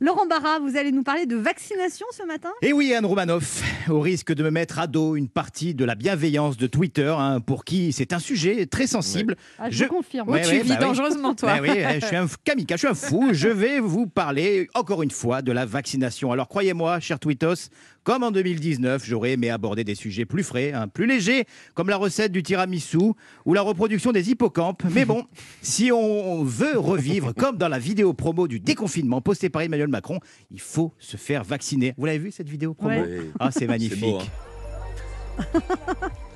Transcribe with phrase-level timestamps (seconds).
[0.00, 2.50] Laurent Barra, vous allez nous parler de vaccination ce matin?
[2.62, 5.94] Eh oui, Anne Romanoff, au risque de me mettre à dos une partie de la
[5.94, 9.36] bienveillance de Twitter, hein, pour qui c'est un sujet très sensible.
[9.58, 10.28] Ah, je, confirme.
[10.28, 11.54] Ouais, tu ouais, vis bah dangereusement, toi.
[11.54, 13.28] Bah oui, je suis un kamikaze, je suis un fou.
[13.32, 16.32] Je vais vous parler encore une fois de la vaccination.
[16.32, 17.68] Alors croyez-moi, cher Twitos,
[18.04, 21.44] comme en 2019, j'aurais aimé aborder des sujets plus frais, hein, plus légers,
[21.74, 22.98] comme la recette du tiramisu
[23.46, 24.82] ou la reproduction des hippocampes.
[24.90, 25.24] Mais bon,
[25.62, 30.20] si on veut revivre comme dans la vidéo promo du déconfinement postée par Emmanuel Macron,
[30.50, 31.94] il faut se faire vacciner.
[31.96, 33.00] Vous l'avez vu cette vidéo promo?
[33.00, 33.20] Ouais.
[33.40, 34.00] Ah, c'est magnifique.
[34.00, 34.24] beau, hein.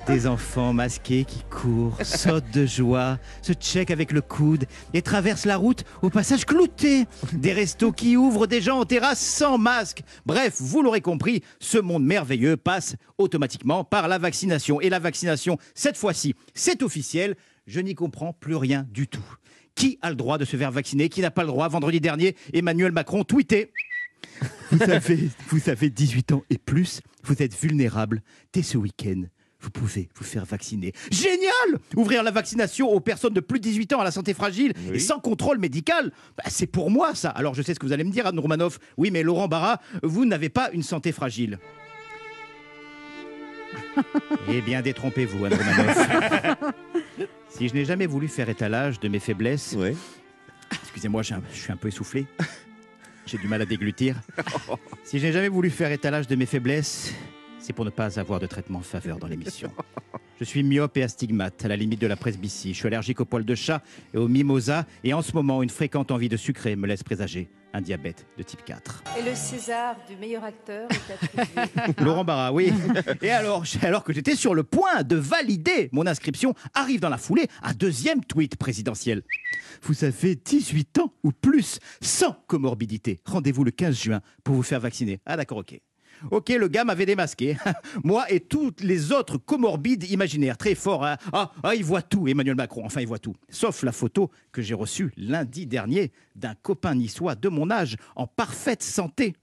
[0.07, 5.45] Des enfants masqués qui courent, sautent de joie, se checkent avec le coude et traversent
[5.45, 7.05] la route au passage clouté.
[7.33, 10.01] Des restos qui ouvrent, des gens en terrasse sans masque.
[10.25, 14.81] Bref, vous l'aurez compris, ce monde merveilleux passe automatiquement par la vaccination.
[14.81, 17.35] Et la vaccination, cette fois-ci, c'est officiel.
[17.67, 19.23] Je n'y comprends plus rien du tout.
[19.75, 21.07] Qui a le droit de se faire vacciner?
[21.09, 21.67] Qui n'a pas le droit?
[21.67, 23.71] Vendredi dernier, Emmanuel Macron tweetait
[24.71, 28.21] vous avez, vous avez 18 ans et plus, vous êtes vulnérable.
[28.53, 29.23] Dès ce week-end,
[29.61, 30.93] vous pouvez vous faire vacciner.
[31.11, 34.73] Génial Ouvrir la vaccination aux personnes de plus de 18 ans à la santé fragile
[34.87, 34.95] Oui.
[34.95, 37.29] et sans contrôle médical, bah, c'est pour moi ça.
[37.29, 38.79] Alors je sais ce que vous allez me dire, Anne Romanoff.
[38.97, 41.59] Oui, mais Laurent Barra, vous n'avez pas une santé fragile.
[44.49, 46.07] eh bien, détrompez-vous, Anne Romanoff.
[47.49, 49.95] si je n'ai jamais voulu faire étalage de mes faiblesses, Ouais.
[50.83, 52.27] Excusez-moi, je suis un peu essoufflé.
[53.29, 54.15] J'ai du mal à déglutir.
[55.03, 57.13] Si je n'ai jamais voulu faire étalage de mes faiblesses,
[57.59, 59.71] c'est pour ne pas avoir de traitement en faveur dans l'émission.
[60.39, 62.73] Je suis myope et astigmate, à la limite de la presbytie.
[62.73, 63.81] Je suis allergique aux poils de chat
[64.13, 64.85] et aux mimosas.
[65.03, 68.43] Et en ce moment, une fréquente envie de sucrer me laisse présager un diabète de
[68.43, 69.03] type 4.
[69.19, 71.93] Et le César du meilleur acteur est attribué.
[72.03, 72.71] Laurent Barra, oui.
[73.21, 77.17] Et alors, alors que j'étais sur le point de valider mon inscription, arrive dans la
[77.17, 79.23] foulée un deuxième tweet présidentiel.
[79.83, 83.19] Vous avez 18 ans ou plus, sans comorbidité.
[83.25, 85.19] Rendez-vous le 15 juin pour vous faire vacciner.
[85.25, 85.79] Ah d'accord, ok.
[86.31, 87.55] Ok, le gars m'avait démasqué.
[88.03, 90.57] Moi et toutes les autres comorbides imaginaires.
[90.57, 91.05] Très fort.
[91.05, 91.17] hein.
[91.31, 92.83] Ah, ah, il voit tout, Emmanuel Macron.
[92.85, 93.35] Enfin, il voit tout.
[93.49, 98.27] Sauf la photo que j'ai reçue lundi dernier d'un copain niçois de mon âge, en
[98.27, 99.33] parfaite santé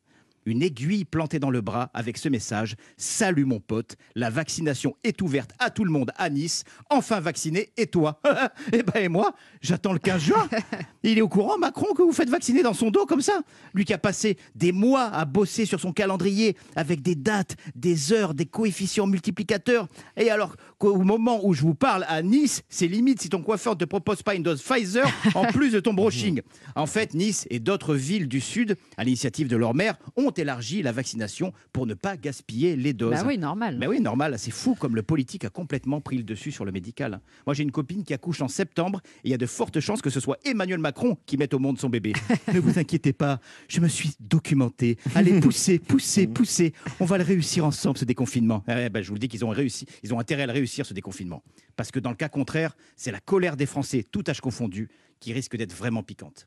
[0.46, 5.20] une aiguille plantée dans le bras avec ce message Salut mon pote, la vaccination est
[5.20, 6.64] ouverte à tout le monde à Nice.
[6.88, 8.20] Enfin vacciné, et toi?
[8.72, 10.48] Et ben et moi, j'attends le 15 juin.
[11.02, 13.42] Il est au courant, Macron, que vous faites vacciner dans son dos comme ça?
[13.74, 18.12] Lui qui a passé des mois à bosser sur son calendrier avec des dates, des
[18.12, 19.88] heures, des coefficients multiplicateurs.
[20.16, 23.74] Et alors qu'au moment où je vous parle à Nice, c'est limite si ton coiffeur
[23.74, 26.42] ne te propose pas une dose Pfizer en plus de ton brushing.
[26.74, 30.82] En fait, Nice et d'autres villes du Sud, à l'initiative de leur maire, ont élargi
[30.82, 33.12] la vaccination pour ne pas gaspiller les doses.
[33.12, 33.76] Bah oui, normal.
[33.78, 36.72] Mais oui, normal, c'est fou comme le politique a complètement pris le dessus sur le
[36.72, 37.20] médical.
[37.46, 40.02] Moi, j'ai une copine qui accouche en septembre et il y a de fortes chances
[40.02, 42.12] que ce soit Emmanuel Macron qui mette au monde son bébé.
[42.52, 44.98] ne vous inquiétez pas, je me suis documenté.
[45.14, 46.72] Allez, poussez, poussez, poussez.
[47.00, 48.64] On va le réussir ensemble, ce déconfinement.
[48.68, 50.86] Eh ben, je vous le dis qu'ils ont réussi, ils ont intérêt à le réussir,
[50.86, 51.42] ce déconfinement.
[51.76, 54.88] Parce que dans le cas contraire, c'est la colère des Français, tout âge confondu,
[55.20, 56.46] qui risque d'être vraiment piquante.